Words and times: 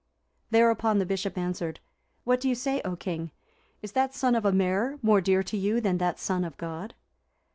Thereupon 0.49 0.97
the 0.97 1.05
Bishop 1.05 1.37
answered, 1.37 1.79
"What 2.23 2.39
do 2.41 2.49
you 2.49 2.55
say, 2.55 2.81
O 2.83 2.95
king? 2.95 3.29
Is 3.83 3.91
that 3.91 4.15
son 4.15 4.33
of 4.33 4.45
a 4.45 4.51
mare 4.51 4.97
more 5.03 5.21
dear 5.21 5.43
to 5.43 5.55
you 5.55 5.79
than 5.79 5.99
that 5.99 6.17
son 6.17 6.43
of 6.43 6.57
God?" 6.57 6.95